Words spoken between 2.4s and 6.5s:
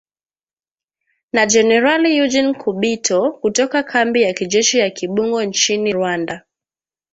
Nkubito, kutoka kambi ya kijeshi ya Kibungo nchini Rwanda''.